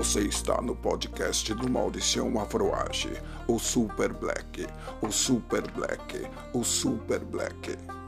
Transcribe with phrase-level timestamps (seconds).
[0.00, 3.12] Você está no podcast do Maldição Afroage,
[3.46, 4.66] o Super Black,
[5.02, 7.99] o Super Black, o Super Black.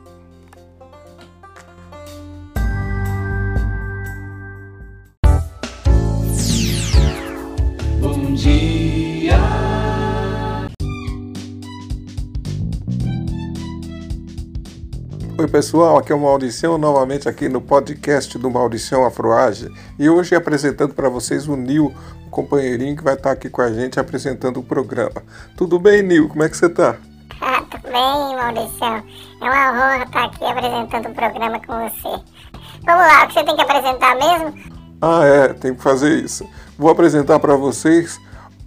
[15.42, 20.36] Oi pessoal, aqui é o Mauricião, novamente aqui no podcast do Mauricião Afroage e hoje
[20.36, 21.92] apresentando para vocês o Nil,
[22.24, 25.20] o companheirinho que vai estar aqui com a gente apresentando o programa.
[25.56, 26.28] Tudo bem, Nil?
[26.28, 26.94] Como é que você tá?
[27.40, 29.02] Ah, tudo bem, Mauricião.
[29.40, 32.22] É uma honra estar aqui apresentando o programa com você.
[32.86, 34.54] Vamos lá, o que você tem que apresentar mesmo?
[35.00, 36.48] Ah, é, tem que fazer isso.
[36.78, 38.16] Vou apresentar para vocês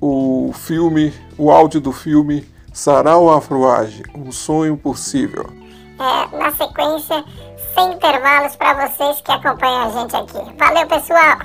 [0.01, 5.63] o filme, o áudio do filme Sarau Afroage, um sonho possível.
[5.97, 7.23] É, na sequência,
[7.73, 10.57] sem intervalos para vocês que acompanham a gente aqui.
[10.57, 11.37] Valeu, pessoal!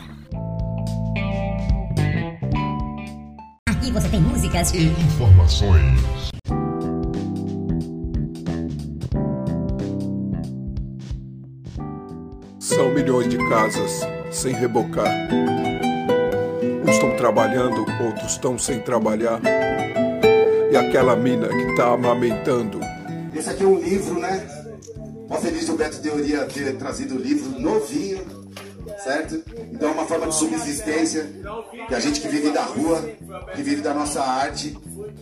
[3.69, 6.31] Aqui você tem músicas e informações.
[12.59, 14.01] São milhões de casas
[14.33, 15.07] sem rebocar.
[16.83, 19.41] Uns estão trabalhando, outros estão sem trabalhar.
[20.73, 22.90] E aquela mina que tá amamentando.
[23.41, 24.47] Esse aqui é um livro, né?
[25.27, 28.23] Mó feliz do Beto Teoria ter trazido o livro novinho,
[29.03, 29.43] certo?
[29.73, 31.27] Então é uma forma de subsistência
[31.89, 33.01] que a gente que vive da rua,
[33.57, 34.77] que vive da nossa arte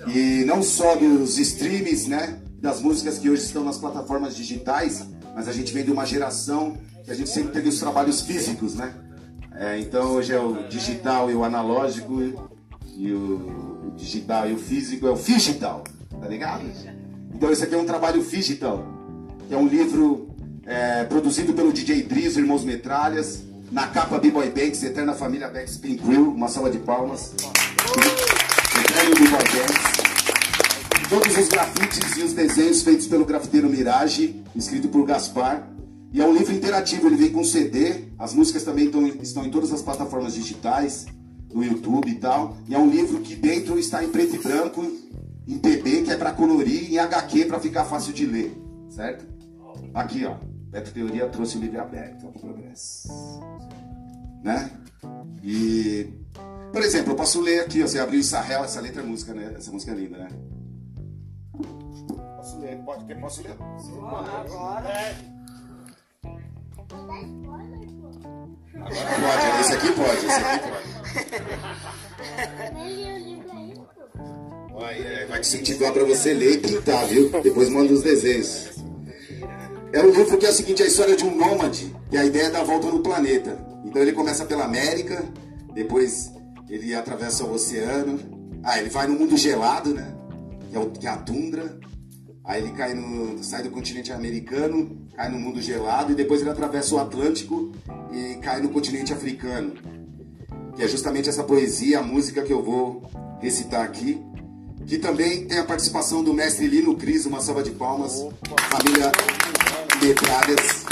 [0.08, 2.40] e não só dos streams, né?
[2.60, 6.76] Das músicas que hoje estão nas plataformas digitais, mas a gente vem de uma geração
[7.04, 8.94] que a gente sempre teve os trabalhos físicos, né?
[9.54, 12.20] É, então hoje é o digital e o analógico
[12.96, 15.84] e o, o digital e o físico é o digital,
[16.20, 16.97] tá ligado?
[17.34, 18.84] Então esse aqui é um trabalho digital,
[19.46, 20.28] que é um livro
[20.66, 25.96] é, produzido pelo DJ Driz, Irmãos Metralhas, na capa B-Boy Banks, Eterna Família Banks Pin
[25.96, 27.34] Crew, uma salva de palmas.
[28.84, 29.98] Eterno B-Boy Banks.
[31.08, 35.66] Todos os grafites e os desenhos feitos pelo grafiteiro Mirage, escrito por Gaspar.
[36.12, 39.50] E é um livro interativo, ele vem com CD, as músicas também estão, estão em
[39.50, 41.06] todas as plataformas digitais,
[41.52, 42.56] no YouTube e tal.
[42.68, 44.84] E é um livro que dentro está em preto e branco,
[45.48, 48.54] em PB, que é para colorir, e em HQ para ficar fácil de ler,
[48.90, 49.26] certo?
[49.94, 50.36] Aqui, ó,
[50.70, 53.08] Beto Teoria trouxe o livro aberto ao progresso.
[54.44, 54.70] Né?
[55.42, 56.12] E,
[56.70, 59.54] por exemplo, eu posso ler aqui, ó, você abriu Israel, essa letra é música, né?
[59.56, 60.28] Essa música é linda, né?
[62.36, 63.52] Posso ler, pode, quem posso ler?
[63.52, 64.44] Agora.
[68.74, 70.88] Agora pode, esse aqui pode, esse aqui pode.
[74.78, 77.28] Vai, te incentivar para você ler e pintar, viu?
[77.42, 78.68] Depois manda os desenhos.
[79.92, 82.24] É um livro que é o seguinte, é a história de um nômade, que a
[82.24, 83.58] ideia é dar volta no planeta.
[83.84, 85.24] Então ele começa pela América,
[85.74, 86.30] depois
[86.68, 88.20] ele atravessa o oceano,
[88.62, 90.14] ah, ele vai no mundo gelado, né?
[90.70, 91.80] Que é, o, que é a tundra.
[92.44, 96.50] Aí ele cai no, sai do continente americano, cai no mundo gelado e depois ele
[96.50, 97.72] atravessa o Atlântico
[98.12, 99.72] e cai no continente africano.
[100.76, 103.02] Que é justamente essa poesia, a música que eu vou
[103.40, 104.22] recitar aqui.
[104.88, 108.26] Que também tem a participação do mestre Lino Cris, uma salva de palmas,
[108.70, 109.12] família
[110.02, 110.86] Metralhas.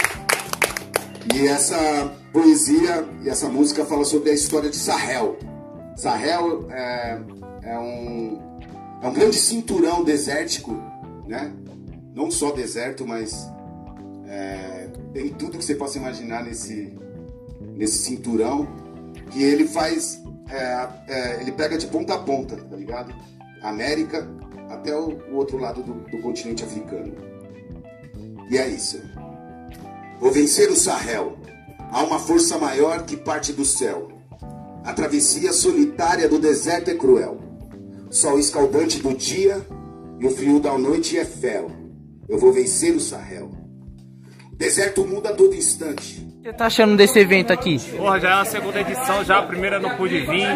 [1.34, 5.38] E essa poesia e essa música fala sobre a história de Sahel.
[5.96, 7.18] Sahel é,
[7.62, 8.60] é, um,
[9.02, 10.72] é um grande cinturão desértico,
[11.26, 11.50] né?
[12.14, 13.50] Não só deserto, mas
[14.28, 16.92] é, tem tudo que você possa imaginar nesse,
[17.74, 18.68] nesse cinturão.
[19.30, 23.14] Que ele faz, é, é, ele pega de ponta a ponta, tá ligado?
[23.62, 24.28] América
[24.68, 27.14] até o, outro lado do, do continente africano.
[28.50, 29.00] E é isso.
[30.20, 31.36] Vou vencer o Sahel.
[31.90, 34.08] Há uma força maior que parte do céu.
[34.84, 37.38] A travessia solitária do deserto é cruel.
[38.10, 39.64] Sol escaldante do dia
[40.20, 41.70] e o frio da noite é fel.
[42.28, 43.50] Eu vou vencer o Sahel.
[44.56, 46.16] O deserto muda a todo instante.
[46.38, 47.78] O que você tá achando desse evento aqui?
[47.94, 50.48] Porra, já é a segunda edição, já a primeira não pude vir,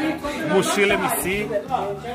[0.49, 1.47] mochila MC.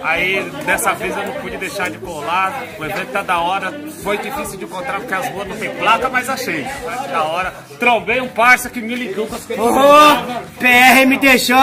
[0.02, 2.66] Aí dessa vez eu não pude deixar de colar.
[2.80, 3.72] O evento tá da hora.
[4.02, 6.64] Foi difícil de encontrar porque as ruas não tem placa, mas achei.
[6.64, 7.54] Tá da hora.
[7.78, 11.54] Trombei um parça que me ligou com as Ô, PRMDJ,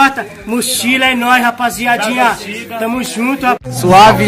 [0.47, 2.39] mochila é nóis, rapaziadinha.
[2.79, 3.75] Tamo junto, rapaz.
[3.75, 4.27] Suave,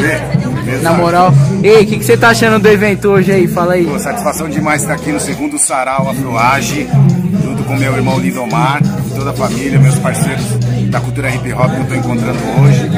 [0.82, 1.32] na moral.
[1.62, 3.46] Ei, o que, que você tá achando do evento hoje aí?
[3.49, 3.84] Fala aí.
[3.87, 6.88] Pô, satisfação demais estar aqui no segundo Sarau Afroage,
[7.43, 8.81] junto com meu irmão Lindomar,
[9.14, 10.44] toda a família, meus parceiros
[10.90, 12.90] da cultura hip hop que eu estou encontrando hoje.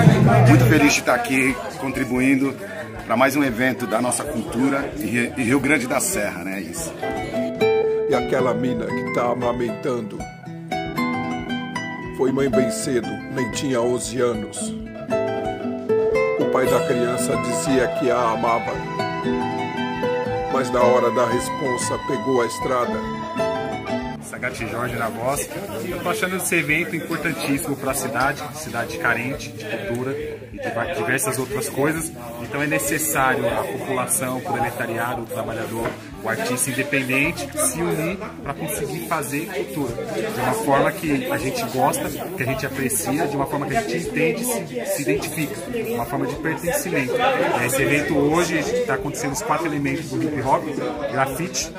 [0.48, 2.54] Muito feliz de estar aqui contribuindo
[3.06, 6.60] para mais um evento da nossa cultura e Rio Grande da Serra, né?
[6.60, 6.92] Isso.
[8.10, 10.18] E aquela mina que tá amamentando.
[12.16, 14.85] Foi mãe bem cedo, nem tinha 11 anos.
[16.38, 18.72] O pai da criança dizia que a amava,
[20.52, 22.92] mas na hora da responsa pegou a estrada.
[24.22, 25.48] Sagate Jorge na voz.
[25.88, 30.12] Eu tô achando esse evento importantíssimo para a cidade, cidade carente de cultura
[30.52, 32.12] e de diversas outras coisas.
[32.42, 35.88] Então é necessário a população, o proletariado, o trabalhador,
[36.26, 41.64] o artista independente se unir para conseguir fazer cultura de uma forma que a gente
[41.66, 45.54] gosta, que a gente aprecia, de uma forma que a gente entende, se, se identifica,
[45.94, 47.14] uma forma de pertencimento.
[47.64, 50.64] Esse evento hoje está acontecendo os quatro elementos do hip hop:
[51.12, 51.70] grafite,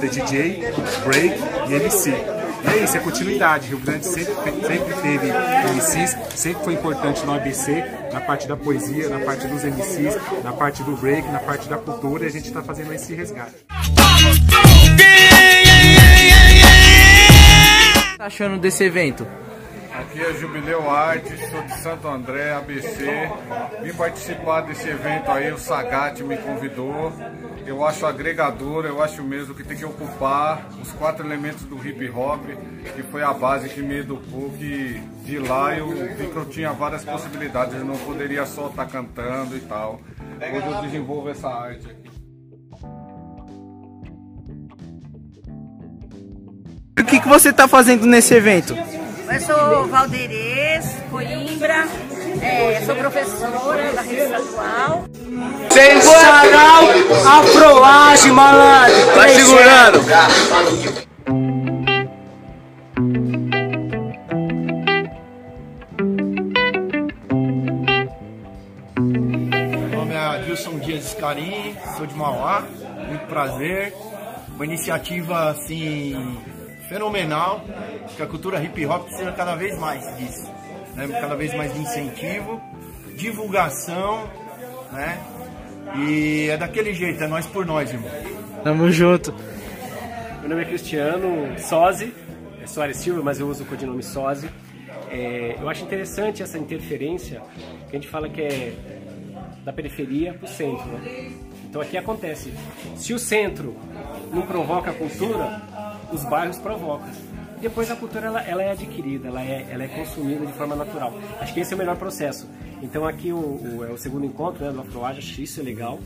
[0.00, 0.72] DJ,
[1.04, 1.38] break
[1.68, 2.33] e MC.
[2.66, 3.68] É isso, é continuidade.
[3.68, 5.32] Rio Grande sempre, sempre teve
[5.74, 10.52] MCs, sempre foi importante no ABC, na parte da poesia, na parte dos MCs, na
[10.52, 13.54] parte do break, na parte da cultura, e a gente está fazendo esse resgate.
[18.16, 19.26] Tá achando desse evento?
[19.94, 23.30] Aqui é Jubileu Arte, sou de Santo André, ABC.
[23.80, 27.12] Vim participar desse evento aí, o Sagat me convidou.
[27.64, 32.10] Eu acho agregador, eu acho mesmo que tem que ocupar os quatro elementos do hip
[32.10, 32.42] hop,
[32.96, 36.72] que foi a base que me educou, que de lá eu vi que eu tinha
[36.72, 40.00] várias possibilidades, eu não poderia só estar tá cantando e tal.
[40.40, 42.10] Hoje eu desenvolvo essa arte aqui.
[46.98, 48.74] O que, que você está fazendo nesse evento?
[49.26, 51.86] Eu sou Valderez Coimbra,
[52.42, 55.04] é, sou professora da rede estadual.
[55.70, 56.84] Sensacional
[57.38, 59.14] Afroage, malandro!
[59.14, 60.00] Tá segurando!
[69.80, 72.62] Meu nome é Adilson Dias Escarim, sou de Mauá,
[73.08, 73.94] muito prazer.
[74.54, 76.14] Uma iniciativa assim
[76.88, 77.64] fenomenal,
[78.16, 80.50] que a cultura hip hop precisa cada vez mais disso,
[80.94, 81.08] né?
[81.20, 82.60] cada vez mais de incentivo,
[83.16, 84.28] divulgação,
[84.92, 85.18] né?
[85.96, 88.10] E é daquele jeito, é nós por nós, irmão.
[88.62, 89.34] Tamo junto.
[90.40, 92.12] Meu nome é Cristiano Sozi,
[92.62, 94.48] é Soares Silva, mas eu uso o codinome Sozi.
[95.10, 97.42] É, eu acho interessante essa interferência,
[97.88, 98.72] que a gente fala que é
[99.64, 100.86] da periferia para o centro.
[100.86, 101.32] Né?
[101.68, 102.52] Então aqui acontece,
[102.96, 103.76] se o centro
[104.32, 105.62] não provoca a cultura,
[106.14, 107.08] os bairros provocam.
[107.60, 111.14] Depois a cultura ela, ela, é adquirida, ela é, ela é consumida de forma natural.
[111.40, 112.48] Acho que esse é o melhor processo.
[112.82, 115.98] Então aqui o, o é o segundo encontro né, do Afroage, acho isso é legal.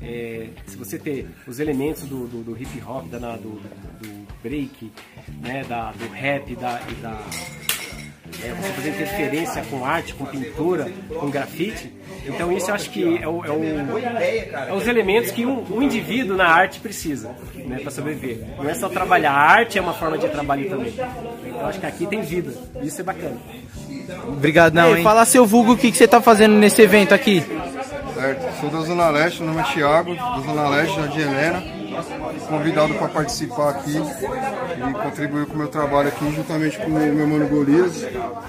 [0.00, 3.60] É, se você ter os elementos do, do, do hip hop, da, do,
[4.00, 4.92] do break,
[5.40, 7.18] né, da, do rap da, e da,
[8.42, 11.92] é, você fazer interferência com arte, com pintura, com grafite.
[12.26, 15.82] Então isso eu acho que é, o, é, o, é os elementos que um, um,
[15.82, 18.38] indivíduo na arte precisa né, para sobreviver.
[18.58, 20.92] Não é só trabalhar, a arte é uma forma de trabalho também.
[21.46, 22.52] Então acho que aqui tem vida,
[22.82, 23.36] isso é bacana.
[24.28, 27.44] Obrigado, não, Ei, Fala seu vulgo, o que, que você está fazendo nesse evento aqui?
[28.14, 31.85] Certo, sou da Zona Leste, meu nome é Thiago, da Zona Leste, Jardim Helena
[32.48, 37.26] convidado para participar aqui e contribuir com o meu trabalho aqui, juntamente com o meu
[37.26, 38.04] mano Golias,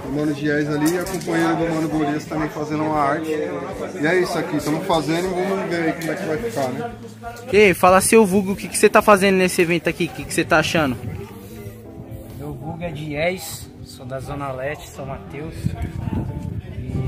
[0.06, 3.30] o mano Gies ali e a companheira do mano Golias também fazendo uma arte.
[3.30, 6.68] E é isso aqui, estamos fazendo e vamos ver aí como é que vai ficar,
[6.70, 6.92] né?
[7.52, 10.06] E fala seu vulgo, o que, que você está fazendo nesse evento aqui?
[10.06, 10.98] O que, que você está achando?
[12.38, 15.56] Meu vulgo é Gies, sou da Zona Leste, São Mateus.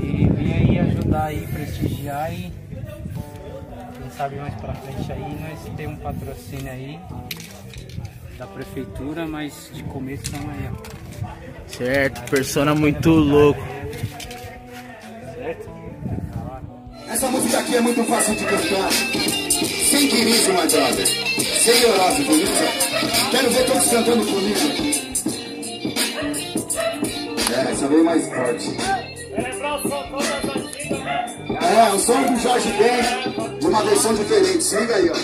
[0.02, 2.59] E vim aí ajudar aí, prestigiar e
[4.20, 7.00] sabe mais pra frente aí nós temos um patrocínio aí
[8.36, 10.74] da prefeitura, mas de começo estamos aí, ó.
[11.66, 13.62] Certo, persona muito louco.
[15.34, 15.70] Certo?
[17.08, 18.92] Essa música aqui é muito fácil de cantar.
[18.92, 21.06] Sem querismo, my brother.
[21.06, 22.64] Sem neurose, beleza?
[23.30, 24.60] Quero ver todos cantando comigo.
[27.56, 28.68] É, essa veio mais forte.
[29.32, 30.49] É,
[31.94, 34.62] o som do Jorge Ben, de uma versão diferente.
[34.62, 35.14] Se aí, ó.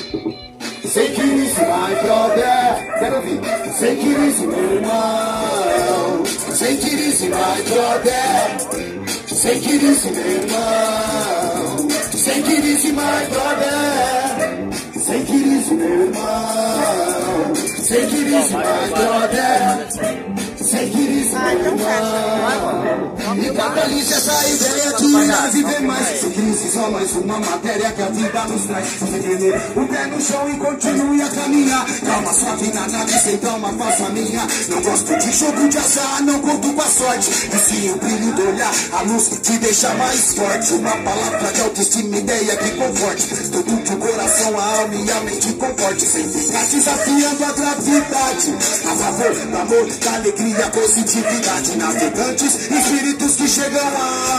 [0.89, 2.99] Sei que isso, my brother.
[2.99, 3.41] Quero ouvir.
[3.77, 6.25] Sei que isso, meu irmão.
[6.55, 9.17] Sei que isso, my brother.
[9.27, 11.89] Sei que isso, meu irmão.
[12.13, 15.01] Sei que isso, my brother.
[15.05, 17.55] Sei que isso, meu irmão.
[17.83, 20.36] Sei que isso, my brother.
[20.67, 23.17] Sem querer ah, então fecha.
[23.37, 26.21] E capitaliza essa ideia de irá viver mais.
[26.21, 28.89] Sem crise, só mais uma matéria que a vida nos traz.
[28.99, 29.55] Você entender?
[29.77, 31.87] O pé no chão e continue a caminhar.
[32.05, 34.47] Calma, suave na nave, sem calma, faça a minha.
[34.69, 37.31] Não gosto de jogo de azar, não conto com a sorte.
[37.31, 40.73] E sim o brilho do olhar, a luz te deixa mais forte.
[40.73, 43.27] Uma palavra de autoestima, ideia que conforte.
[43.53, 46.03] Tudo que o coração, a alma e a mente comporte.
[46.03, 48.55] Sem ficar desafiando a gravidade.
[48.85, 53.83] A favor do amor, da alegria a positividade navegantes, espírito espíritos que chegam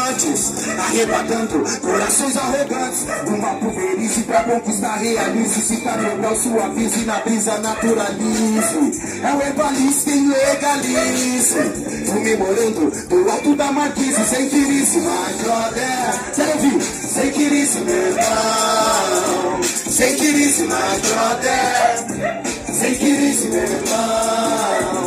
[0.09, 3.05] antes, arrebatando corações arrogantes.
[3.27, 5.61] Uma pulverize pra conquistar, realize.
[5.61, 9.01] Se grau, suavize, na brisa naturalize.
[9.23, 11.55] É o herbalista quem legalize.
[12.05, 16.33] Comemorando do alto da marquise, sem quirice, brother.
[16.35, 19.63] Quero ouvir, sem quirice, meu irmão.
[19.63, 22.37] Sem quirice, my brother.
[22.73, 25.06] Sem quirice, meu irmão.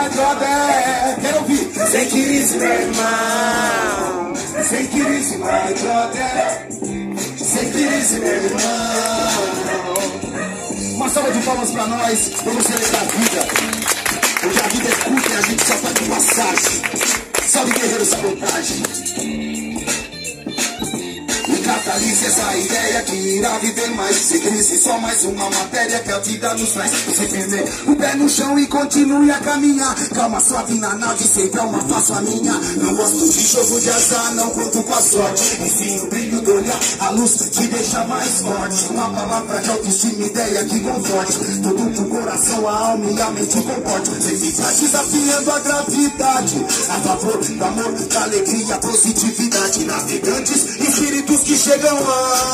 [0.00, 1.20] My brother.
[1.20, 1.68] Quero ouvir,
[2.08, 4.32] quirice, meu irmão.
[4.66, 6.66] Sem quirice, my brother.
[7.36, 8.60] Sem quirice, meu irmão.
[10.94, 12.30] Uma salva de palmas pra nós.
[12.42, 13.46] Vamos celebrar a vida.
[14.46, 16.80] Hoje a vida é curta e a gente só tá de passagem.
[17.46, 18.82] Salve guerreiro sabotagem.
[21.80, 24.16] E catalice essa ideia que irá viver mais.
[24.16, 26.90] Sem crise, só mais uma matéria que a vida nos traz.
[26.90, 29.94] Você firme, o pé no chão e continue a caminhar.
[30.10, 32.52] Calma, suave na nave, sempre é uma faço a minha.
[32.52, 35.62] Não gosto de jogo de azar, não conto com a sorte.
[35.62, 38.84] Enfim, o brilho do olhar, a luz te deixa mais forte.
[38.90, 41.38] Uma palavra de autoestima, ideia que conforte.
[41.62, 44.10] Tudo pro coração, a alma e a mente comporte.
[44.10, 46.66] Você fica desafiando a gravidade.
[46.90, 49.84] A favor do amor, da alegria, positividade.
[49.84, 51.69] Navegantes, espíritos que chegam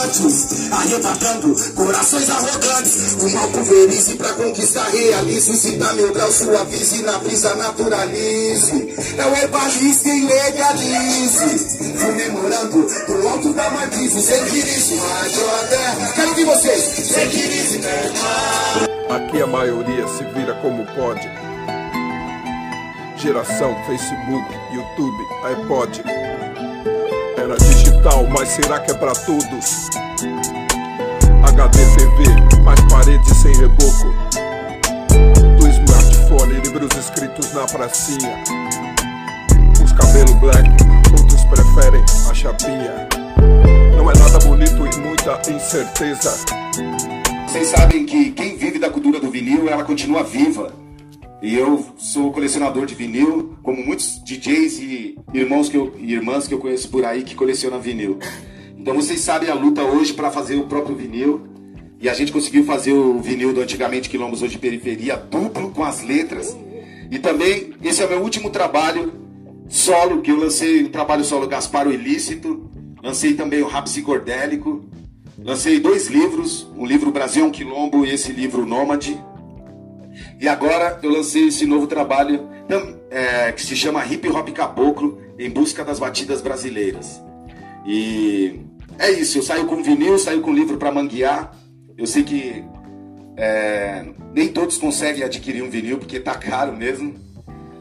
[0.05, 3.17] antes, arrebatando corações arrogantes.
[3.21, 5.57] O mal pulverize pra conquistar, realize.
[5.57, 8.95] Se dá meu grau, suavize, na brisa naturalize.
[9.17, 11.77] É o herbalista e legalize.
[11.99, 16.13] Comemorando do alto da marquise, sem my brother.
[16.15, 17.87] Quero ouvir vocês, sem irmão.
[19.09, 21.27] Aqui a maioria se vira como pode.
[23.17, 26.03] Geração Facebook, YouTube, iPod.
[27.37, 29.89] Era digital, mas será que é pra todos?
[31.43, 34.15] HD TV, mais paredes sem reboco.
[35.59, 38.43] Do smartphone, livros escritos na pracinha.
[39.85, 40.69] Os cabelo black,
[41.19, 43.09] outros preferem a chapinha.
[43.97, 46.37] Não é nada bonito e muita incerteza.
[47.47, 50.86] Vocês sabem que quem vive da cultura do vinil, ela continua viva.
[51.43, 56.55] E eu sou colecionador de vinil, como muitos DJs e irmãos que eu, irmãs que
[56.55, 58.19] eu conheço por aí que colecionam vinil.
[58.77, 61.47] Então vocês sabem a luta hoje para fazer o próprio vinil.
[62.01, 66.03] E a gente conseguiu fazer o vinil do antigamente Quilombos hoje periferia duplo com as
[66.03, 66.57] letras.
[67.11, 69.13] E também esse é o meu último trabalho
[69.69, 72.71] solo que eu lancei, o trabalho solo Gaspar o Ilícito.
[73.03, 74.85] Lancei também o Rap Psicordélico.
[75.39, 79.21] Lancei dois livros, um livro Brasil é um Quilombo e esse livro Nômade.
[80.41, 82.49] E agora eu lancei esse novo trabalho
[83.11, 87.23] é, que se chama Hip Hop Caboclo em busca das batidas brasileiras.
[87.87, 88.61] E
[88.99, 91.57] é isso, eu saio com vinil, saio com livro para manguear.
[91.97, 92.65] Eu sei que
[93.37, 94.05] é,
[94.35, 97.15] nem todos conseguem adquirir um vinil porque tá caro mesmo.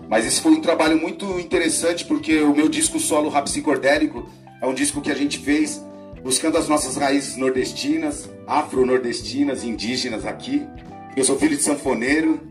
[0.10, 4.30] Mas esse foi um trabalho muito interessante porque o meu disco solo Rap Psicordélico
[4.62, 5.84] é um disco que a gente fez
[6.24, 10.68] buscando as nossas raízes nordestinas, afro-nordestinas, indígenas aqui.
[11.16, 12.42] Eu sou filho de sanfoneiro,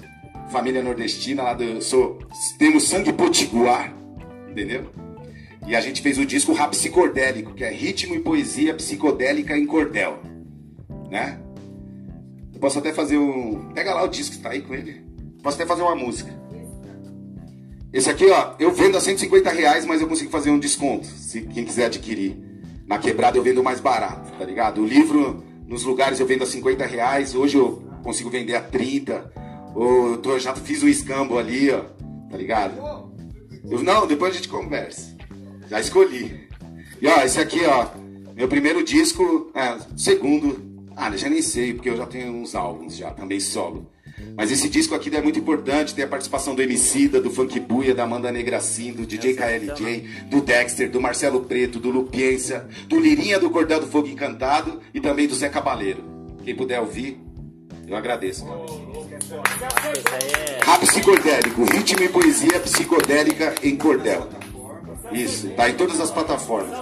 [0.48, 2.18] família nordestina, lá do, sou,
[2.58, 3.94] temos sangue potiguar,
[4.48, 4.90] entendeu?
[5.66, 9.66] E a gente fez o disco Rap Psicordélico, que é ritmo e poesia psicodélica em
[9.66, 10.18] cordel,
[11.10, 11.38] né?
[12.54, 13.70] Eu posso até fazer um...
[13.74, 15.04] Pega lá o disco, tá aí com ele.
[15.42, 16.32] Posso até fazer uma música.
[17.92, 21.42] Esse aqui, ó, eu vendo a 150 reais, mas eu consigo fazer um desconto, se
[21.42, 22.34] quem quiser adquirir.
[22.86, 24.80] Na quebrada eu vendo mais barato, tá ligado?
[24.80, 29.32] O livro, nos lugares eu vendo a 50 reais, hoje eu consigo vender a 30.
[29.74, 31.80] Ou eu tô, já fiz um escambo ali, ó,
[32.30, 32.74] tá ligado?
[33.68, 35.16] Eu, não, depois a gente conversa.
[35.68, 36.48] Já escolhi.
[37.00, 37.88] E ó, esse aqui, ó,
[38.36, 40.72] meu primeiro disco, é, segundo.
[40.96, 43.90] Ah, já nem sei, porque eu já tenho uns álbuns já, também solo.
[44.36, 47.94] Mas esse disco aqui é muito importante, tem a participação do Emicida, do Funk Buia,
[47.94, 53.38] da Amanda Negracin, do DJ KLJ, do Dexter, do Marcelo Preto, do Lupiência, do Lirinha
[53.38, 56.04] do Cordel do Fogo Encantado e também do Zé Cabaleiro.
[56.44, 57.18] Quem puder ouvir,
[57.86, 58.44] eu agradeço.
[60.64, 64.28] Rap psicodélico, ritmo e poesia psicodélica em cordel.
[65.12, 66.78] Isso, tá em todas as plataformas.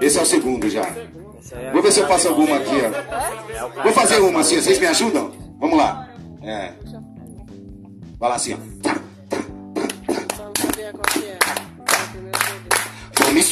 [0.00, 0.86] Esse é o segundo já.
[1.72, 3.82] Vou ver se eu faço alguma aqui, ó.
[3.82, 5.32] Vou fazer uma assim, vocês me ajudam?
[5.58, 6.08] Vamos lá.
[6.42, 6.72] É.
[8.18, 9.07] Vai lá assim, ó.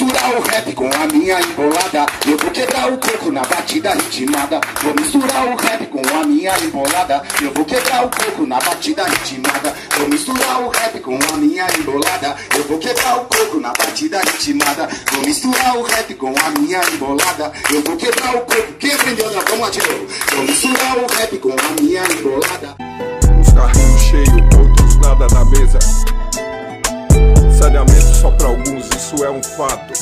[0.06, 2.06] Misturar o rap com a minha embolada.
[2.26, 4.60] Eu vou quebrar o coco na batida ritmada.
[4.82, 7.22] Vou misturar o rap com a minha embolada.
[7.42, 9.74] Eu vou quebrar o coco na batida ritmada.
[9.98, 12.36] Vou misturar o rap com a minha embolada.
[12.56, 14.88] Eu vou quebrar o coco na batida ritmada.
[15.12, 17.52] Vou misturar o rap com a minha embolada.
[17.70, 18.72] Eu vou quebrar o coco.
[18.78, 19.30] Quem aprendeu?
[19.32, 20.06] Não, vamos de novo.
[20.34, 22.76] Vou misturar o rap com a minha embolada.
[23.38, 26.15] Uns carrinhos cheios, outros nada na mesa.
[27.66, 29.92] Saneamento só para alguns isso é um fato.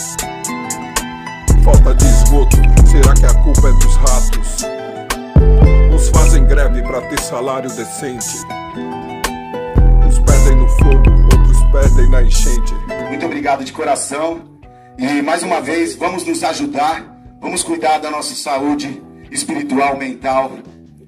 [1.64, 4.64] Falta de esgoto, será que a culpa é dos ratos?
[5.90, 8.37] Uns fazem greve para ter salário decente.
[10.06, 12.75] Uns perdem no fogo, outros perdem na enchente.
[13.09, 14.42] Muito obrigado de coração.
[14.99, 17.02] E mais uma vez, vamos nos ajudar,
[17.40, 20.52] vamos cuidar da nossa saúde espiritual, mental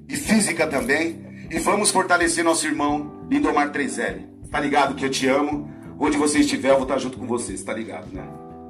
[0.09, 1.23] e física também.
[1.51, 4.25] E vamos fortalecer nosso irmão Lindomar 3L.
[4.51, 5.76] Tá ligado que eu te amo?
[5.99, 8.23] Onde você estiver, eu vou estar junto com vocês, tá ligado, né?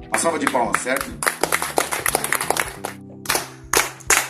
[0.08, 1.12] Uma salva de palmas, certo?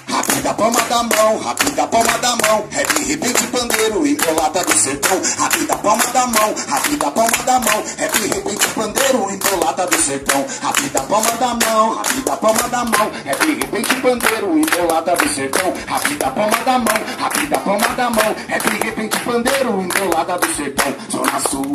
[0.09, 2.67] Rápida palma da mão, rápida palma da mão.
[2.71, 5.21] É de repente pandeiro, embolada do sertão.
[5.37, 7.83] Rápida palma da mão, rápida palma da mão.
[7.97, 10.45] É de repente pandeiro, embolada do sertão.
[10.61, 13.11] Rápida palma da mão, rápida palma da mão.
[13.25, 15.73] É de repente pandeiro, embolada do sertão.
[15.87, 18.35] Rápida palma da mão, rápida palma da mão.
[18.47, 20.95] É de repente pandeiro, embolada do sertão.
[21.11, 21.71] Zona Sul,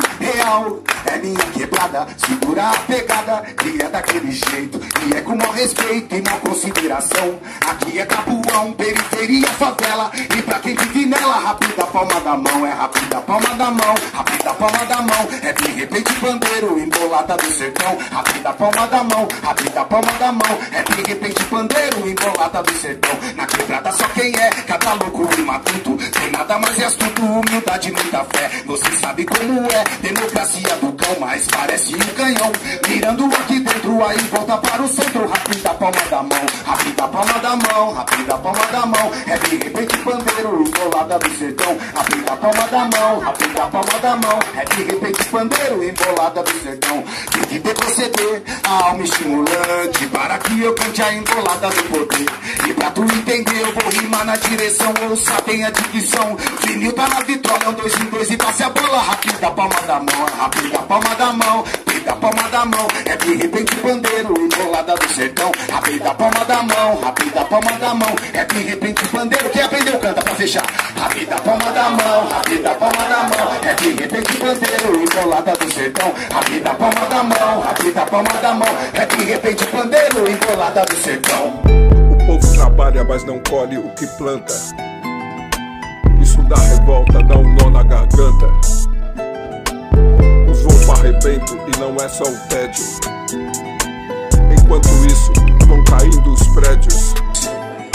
[1.05, 2.07] é minha quebrada.
[2.17, 3.43] Segura a pegada,
[3.79, 4.79] é daquele jeito.
[5.07, 7.39] E é com maior respeito e maior consideração.
[7.65, 10.11] Aqui é Tabuão, periferia, favela.
[10.15, 12.65] E pra quem vive nela, rápida palma da mão.
[12.65, 15.27] É rápida palma da mão, rápida palma da mão.
[15.41, 17.97] É de repente pandeiro, embolada do sertão.
[18.11, 20.59] Rápida palma da mão, rápida palma da mão.
[20.71, 23.17] É de repente pandeiro, embolada do sertão.
[23.35, 25.97] Na quebrada só quem é, cada louco e matuto.
[25.97, 28.51] Tem nada mais é astuto, humildade, muita fé.
[28.65, 32.51] Você sabe como é, democracia do cão, mas parece um canhão.
[32.87, 35.27] Mirando aqui dentro, aí volta para o centro.
[35.27, 39.11] Rápida palma da mão, rápida palma da mão, rápida palma da mão.
[39.27, 41.77] É de repente pandeiro, embolada do sertão.
[41.95, 44.39] Rápida palma da mão, rápida palma da mão.
[44.57, 47.03] É de repente pandeiro, embolada do sertão.
[47.31, 50.07] Tem que ter proceder, a alma estimulante.
[50.07, 52.25] Para que eu cante a embolada do poder.
[52.67, 54.93] E pra tu entender, eu vou rimar na direção.
[55.09, 56.37] Ouça bem a dicção.
[56.61, 59.01] Vinil tá na vitória, um dois em dois e passe a bola.
[59.01, 61.63] Rápida palma da mão, rápida palma da mão.
[62.03, 65.51] Rápida palma da mão, é de repente pandeiro, embolada do sertão.
[65.71, 68.15] Rápida palma da mão, rápida palma da mão.
[68.33, 70.65] É de repente pandeiro, quem aprendeu canta pra fechar.
[70.97, 73.53] Rápida palma da mão, rápida palma da mão.
[73.63, 76.13] É de repente pandeiro, embolada do sertão.
[76.31, 78.77] Rápida palma da mão, rápida palma da mão.
[78.93, 81.61] É de repente pandeiro, embolada do sertão.
[82.11, 84.53] O povo trabalha, mas não colhe o que planta.
[86.21, 88.82] Isso dá revolta, dá um nó na garganta.
[90.91, 92.83] Arrebento e não é só o tédio.
[94.51, 95.31] Enquanto isso,
[95.67, 97.13] vão caindo os prédios.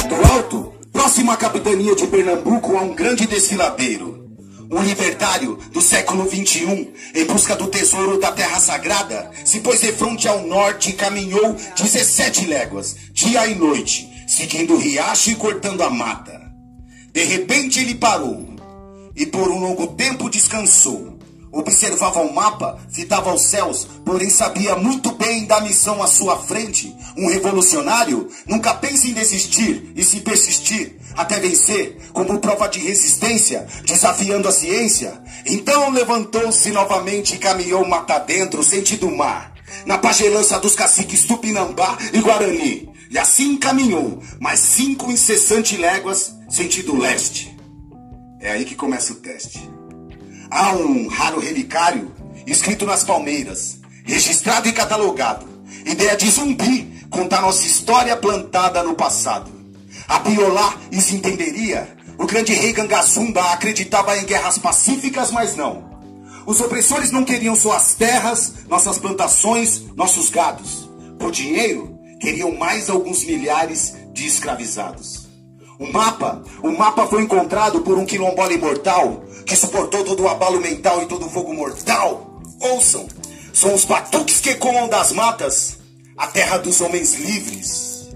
[0.08, 4.26] Do alto, próximo à capitania de Pernambuco, há um grande desfiladeiro.
[4.70, 9.92] Um libertário do século XXI, em busca do tesouro da terra sagrada, se pôs de
[9.92, 15.82] fronte ao norte e caminhou 17 léguas, dia e noite, seguindo o riacho e cortando
[15.82, 16.38] a mata.
[17.12, 18.46] De repente ele parou
[19.16, 21.17] e por um longo tempo descansou.
[21.50, 26.94] Observava o mapa, fitava os céus, porém sabia muito bem da missão à sua frente.
[27.16, 33.66] Um revolucionário nunca pensa em desistir e se persistir até vencer, como prova de resistência,
[33.84, 35.20] desafiando a ciência.
[35.44, 39.52] Então levantou-se novamente e caminhou mata dentro, sentido mar,
[39.84, 42.88] na pagelança dos caciques Tupinambá e Guarani.
[43.10, 47.56] E assim caminhou, mais cinco incessantes léguas, sentido leste.
[48.40, 49.68] É aí que começa o teste.
[50.50, 52.10] Há um raro relicário
[52.46, 55.46] escrito nas palmeiras, registrado e catalogado.
[55.84, 59.50] Ideia de zumbi, contar nossa história plantada no passado.
[60.08, 61.96] A Biolá isso entenderia.
[62.18, 65.86] O grande rei Gangazumba acreditava em guerras pacíficas, mas não.
[66.46, 70.88] Os opressores não queriam suas terras, nossas plantações, nossos gados.
[71.18, 75.28] Por dinheiro, queriam mais alguns milhares de escravizados.
[75.78, 80.60] O mapa, o mapa foi encontrado por um quilombola imortal que suportou todo o abalo
[80.60, 82.38] mental e todo o fogo mortal.
[82.60, 83.08] Ouçam,
[83.52, 85.78] são os batuques que ecoam das matas,
[86.18, 88.10] a terra dos homens livres.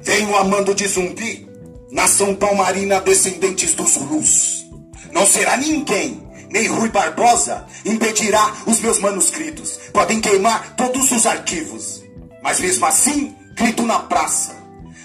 [0.00, 1.46] Venho amando de zumbi,
[1.92, 4.64] nação palmarina, descendentes dos Zulus.
[5.12, 9.78] Não será ninguém, nem Rui Barbosa, impedirá os meus manuscritos.
[9.92, 12.02] Podem queimar todos os arquivos,
[12.42, 14.56] mas mesmo assim, grito na praça.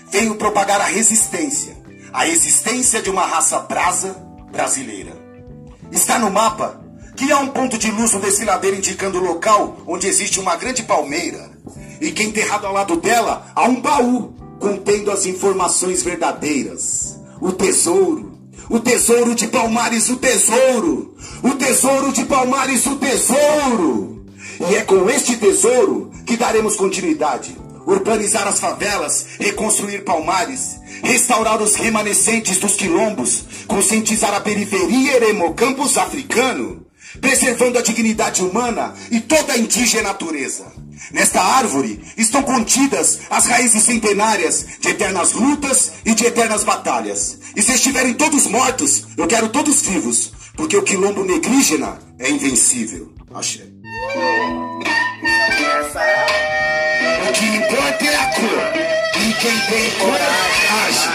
[0.09, 1.75] Venho propagar a resistência,
[2.13, 4.15] a existência de uma raça brasa
[4.53, 5.14] brasileira.
[5.91, 6.81] Está no mapa
[7.15, 10.83] que há um ponto de luz no desfiladeiro indicando o local onde existe uma grande
[10.83, 11.49] palmeira.
[12.01, 17.19] E que enterrado ao lado dela há um baú contendo as informações verdadeiras.
[17.39, 18.35] O tesouro.
[18.69, 21.15] O tesouro de Palmares, o tesouro.
[21.43, 24.25] O tesouro de Palmares, o tesouro.
[24.59, 27.55] E é com este tesouro que daremos continuidade.
[27.85, 36.85] Urbanizar as favelas, reconstruir Palmares, restaurar os remanescentes dos quilombos, conscientizar a periferia Eremocampus africano,
[37.21, 40.65] preservando a dignidade humana e toda a indígena natureza.
[41.11, 47.37] Nesta árvore estão contidas as raízes centenárias de eternas lutas e de eternas batalhas.
[47.55, 53.13] E se estiverem todos mortos, eu quero todos vivos, porque o quilombo negrígena é invencível.
[53.33, 53.63] Axé.
[57.37, 58.73] Que importa é a cor.
[59.21, 61.11] E quem tem coragem,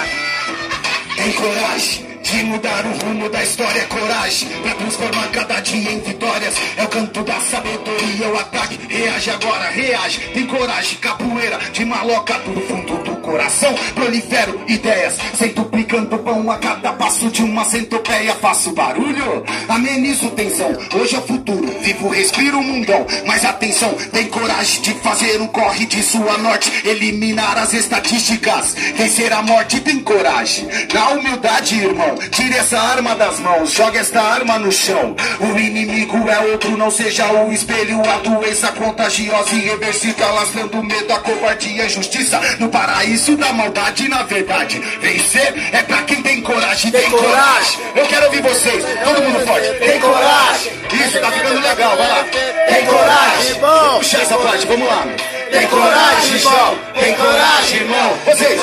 [1.16, 6.54] tem coragem de mudar o rumo da história, coragem pra transformar cada dia em vitórias.
[6.76, 8.78] É o canto da sabedoria, o ataque.
[8.88, 10.20] Reage agora, reage.
[10.32, 13.74] Tem coragem, capoeira de maloca do fundo do coração.
[13.94, 18.34] Prolifero ideias, sem duplicando pão a cada passo de uma centopeia.
[18.34, 20.70] Faço barulho, amenizo tensão.
[20.94, 23.06] Hoje é o futuro, vivo, respiro o mundão.
[23.26, 26.70] Mas atenção, tem coragem de fazer um corre de sua norte.
[26.84, 29.80] Eliminar as estatísticas, vencer a morte.
[29.80, 32.18] Tem coragem, na humildade, irmão.
[32.30, 35.16] Tire essa arma das mãos, jogue esta arma no chão.
[35.40, 38.00] O inimigo é outro, não seja o espelho.
[38.08, 42.40] A doença contagiosa e irreversível, alastrando medo, a covardia e a injustiça.
[42.58, 44.78] No paraíso da maldade, na verdade.
[45.00, 47.80] Vencer é pra quem tem coragem, tem, coragem.
[47.94, 49.68] Eu quero ouvir vocês, todo mundo forte.
[49.78, 50.72] Tem coragem.
[50.92, 52.24] Isso, tá ficando legal, vai lá.
[52.68, 53.54] Tem coragem.
[53.98, 55.06] Puxa essa parte, vamos lá.
[55.50, 56.78] Tem coragem, irmão.
[56.94, 58.18] Tem coragem, irmão.
[58.24, 58.60] Vocês.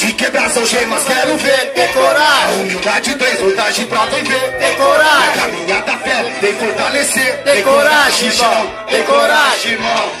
[0.00, 2.60] De quebrar as algemas, quero ver coragem.
[2.62, 5.28] Humildade traz vantagem pra viver coragem.
[5.28, 8.74] A caminhada fé vem fortalecer coragem, irmão.
[9.04, 10.12] coragem, irmão.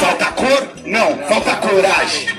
[0.00, 0.68] Falta cor?
[0.84, 2.37] Não, falta coragem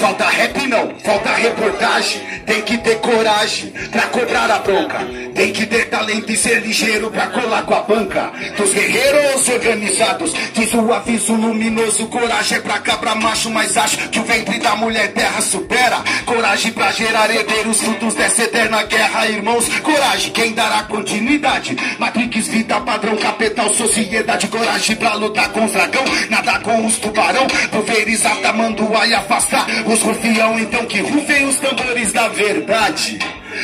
[0.00, 2.22] Falta rap não, falta reportagem.
[2.46, 4.98] Tem que ter coragem pra cobrar a bronca.
[5.34, 8.32] Tem que ter talento e ser ligeiro pra colar com a banca.
[8.56, 12.06] Dos guerreiros organizados Diz o aviso luminoso.
[12.06, 15.98] Coragem é pra cabra macho Mas acho que o ventre da mulher terra supera.
[16.24, 19.68] Coragem pra gerar herdeiros Frutos dessa eterna guerra, irmãos.
[19.80, 21.76] Coragem, quem dará continuidade?
[21.98, 24.48] Matrix, vida, padrão, capital, sociedade.
[24.48, 27.46] Coragem pra lutar com os dragão Nada com os tubarão.
[27.70, 33.18] Pulverizar, tamanduá e afastar os rufião, então que rufem os tambores da verdade.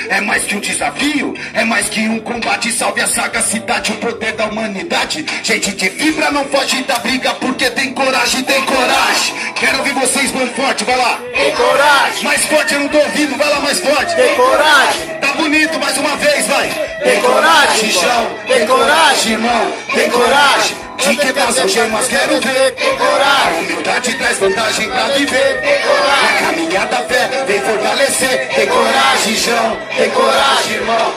[0.08, 2.72] É mais que um desafio, é mais que um combate.
[2.72, 5.24] Salve a sagacidade, o poder da humanidade.
[5.42, 9.34] Gente de fibra não foge da briga porque tem coragem, tem coragem.
[9.54, 11.20] Quero ouvir vocês bem forte, vai lá.
[11.32, 12.24] Tem coragem.
[12.24, 14.16] Mais forte eu não tô ouvindo, vai lá mais forte.
[14.16, 15.06] Tem coragem.
[15.20, 16.68] Tá bonito mais uma vez, vai.
[17.04, 18.26] Tem coragem, chão.
[18.48, 19.72] Tem coragem, irmão.
[19.94, 20.85] Tem coragem.
[20.98, 22.74] De quebrar as algemas, quero ver.
[22.98, 25.62] A humildade traz vantagem pra viver.
[26.10, 28.48] A caminhada fé vem fortalecer.
[28.54, 29.76] Tem coragem, João.
[29.96, 31.14] Tem coragem, irmão.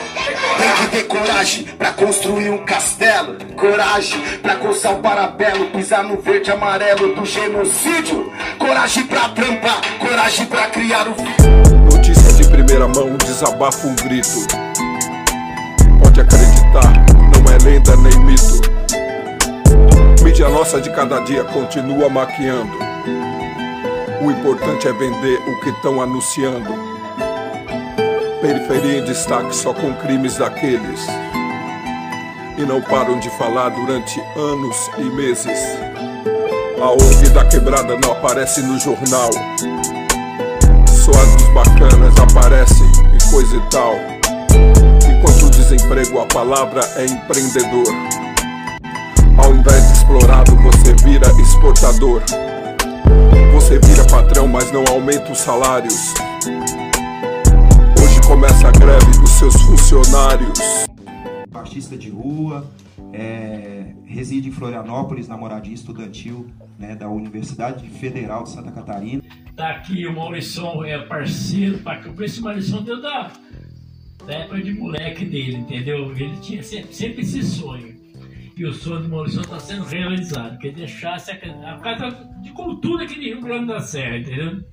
[0.58, 3.36] Tem que ter coragem pra construir um castelo.
[3.56, 5.66] Coragem pra coçar o parabelo.
[5.66, 8.32] Pisar no verde amarelo do genocídio.
[8.58, 9.80] Coragem pra trampar.
[9.98, 11.14] Coragem pra criar o
[11.92, 14.46] Notícia de primeira mão, desabafo um grito.
[16.02, 16.92] Pode acreditar,
[17.32, 18.79] não é lenda nem mito.
[20.22, 22.78] Mídia nossa de cada dia continua maquiando.
[24.22, 26.74] O importante é vender o que estão anunciando.
[28.40, 31.06] Periferia em destaque só com crimes daqueles.
[32.58, 35.58] E não param de falar durante anos e meses.
[36.80, 39.30] A ONG da quebrada não aparece no jornal.
[40.86, 43.94] Só as dos bacanas aparecem e coisa e tal.
[45.08, 47.86] Enquanto o desemprego, a palavra é empreendedor.
[49.42, 52.22] Ao invés explorado, você vira exportador.
[53.52, 56.14] Você vira patrão, mas não aumenta os salários.
[58.02, 60.58] Hoje começa a greve dos seus funcionários.
[61.54, 62.68] Artista de rua,
[63.12, 69.22] é, reside em Florianópolis, na moradia estudantil né, da Universidade Federal de Santa Catarina.
[69.54, 73.30] Tá aqui, o Maurício é parceiro, pra, eu conheço o Maurício desde a
[74.26, 76.12] da época de moleque dele, entendeu?
[76.16, 77.99] Ele tinha sempre, sempre esse sonho.
[78.56, 82.10] E o sonho do Maurício está sendo realizado, que é deixasse a, a casa
[82.42, 84.64] de cultura aqui de Rio Grande da Serra, entendeu?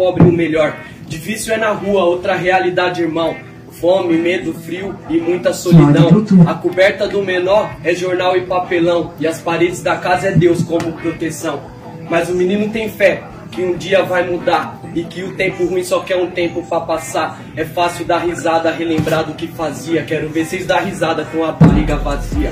[0.00, 0.76] Para e para pobres o melhor.
[1.06, 3.36] Difícil é na rua, outra realidade, irmão.
[3.72, 6.24] Fome, medo, frio e muita solidão.
[6.46, 9.12] A coberta do menor é jornal e papelão.
[9.20, 11.60] E as paredes da casa é Deus como proteção.
[12.08, 14.80] Mas o menino tem fé que um dia vai mudar.
[14.94, 17.40] E que o tempo ruim só quer um tempo pra passar.
[17.56, 20.02] É fácil dar risada, relembrar do que fazia.
[20.02, 22.50] Quero ver vocês dar risada com a barriga vazia.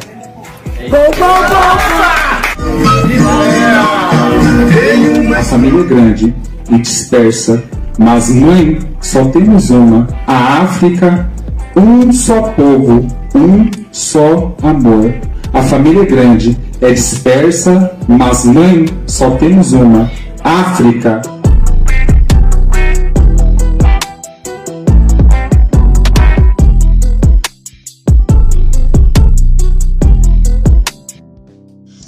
[5.36, 6.34] A família é grande
[6.70, 7.62] e dispersa,
[7.98, 10.06] mas mãe só temos uma.
[10.26, 11.30] A África,
[11.76, 15.14] um só povo, um só amor.
[15.52, 20.10] A família é grande, é dispersa, mas mãe só temos uma.
[20.44, 21.20] África.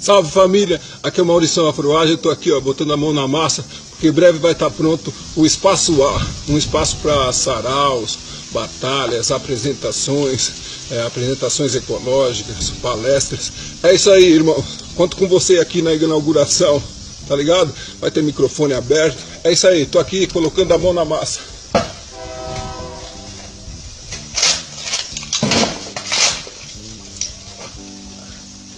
[0.01, 3.27] Salve família, aqui é o Maurição Afroage, eu estou aqui ó, botando a mão na
[3.27, 3.63] massa,
[4.07, 8.17] em breve vai estar pronto o Espaço A, um espaço para saraus,
[8.51, 10.51] batalhas, apresentações,
[10.91, 13.51] é, apresentações ecológicas, palestras.
[13.83, 14.63] É isso aí, irmão.
[14.95, 16.81] Conto com você aqui na inauguração,
[17.27, 17.73] tá ligado?
[17.99, 19.17] Vai ter microfone aberto.
[19.43, 21.39] É isso aí, tô aqui colocando a mão na massa.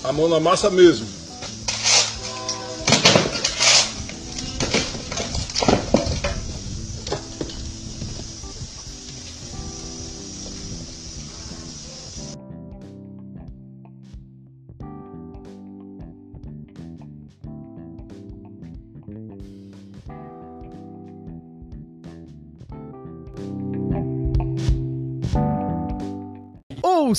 [0.03, 1.22] A mão na massa mesmo.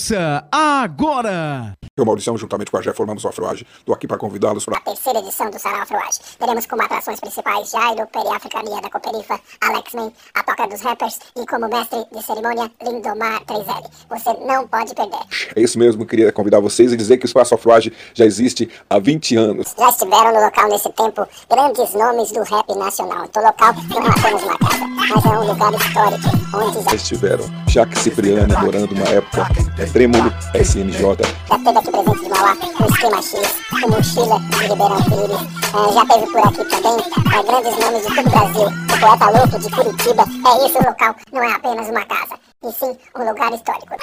[0.05, 1.75] Ouça agora!
[1.97, 3.65] Eu, Mauricião, juntamente com a Jé, formamos o Afroage.
[3.79, 6.19] Estou aqui para convidá-los para a terceira edição do Sarau Afroage.
[6.41, 11.47] Teremos como atrações principais Jairo, Periafricania da Coperifa, Alex Man, a Toca dos Rappers e
[11.47, 13.89] como mestre de cerimônia, Lindomar 3L.
[14.11, 15.21] Você não pode perder.
[15.55, 18.99] É isso mesmo, queria convidar vocês e dizer que o Espaço Afroage já existe há
[18.99, 19.73] 20 anos.
[19.79, 23.25] Já estiveram no local nesse tempo grandes nomes do rap nacional.
[23.37, 27.45] O local não é apenas uma casa, mas é um lugar histórico onde já estiveram
[27.69, 29.47] Jaque Cipriano adorando uma época,
[29.79, 31.03] é Trêmulo, SNJ.
[31.49, 33.35] Já teve aqui presente de Mauá, o Esquema X,
[33.73, 35.65] o Mochila de Ribeirão Pires.
[35.75, 38.69] É, já teve por aqui também é, grandes nomes de todo o Brasil.
[38.69, 40.23] O Poeta Louco de Curitiba.
[40.23, 43.95] É isso, o local não é apenas uma casa e sim um lugar histórico.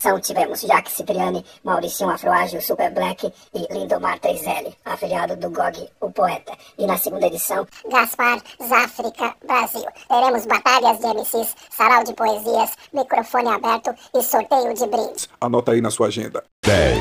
[0.00, 5.88] São tivemos Jaque Cipriani, Mauricinho Afroage, o Super Black e Lindomar 3L, afiliado do GOG,
[6.00, 6.52] o poeta.
[6.78, 9.86] E na segunda edição, Gaspar Záfrica Brasil.
[10.08, 15.28] Teremos batalhas de MCs, sarau de poesias, microfone aberto e sorteio de brindes.
[15.40, 16.44] Anota aí na sua agenda.
[16.64, 16.98] 10,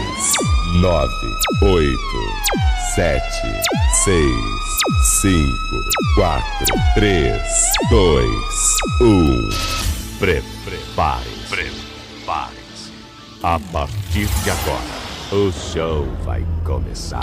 [0.82, 1.14] 9,
[1.64, 1.98] 8,
[2.96, 3.22] 7,
[4.04, 4.26] 6,
[5.22, 5.52] 5,
[6.16, 6.44] 4,
[6.96, 7.42] 3,
[7.90, 8.30] 2,
[9.02, 9.74] 1.
[10.74, 11.50] Prepare-se.
[11.50, 12.92] Prepare-se.
[13.44, 14.82] A partir de agora,
[15.32, 17.22] o show vai começar.